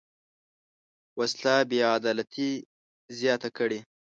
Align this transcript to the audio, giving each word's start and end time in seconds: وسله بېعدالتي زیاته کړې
وسله 1.19 1.55
بېعدالتي 1.69 2.49
زیاته 3.17 3.49
کړې 3.57 3.79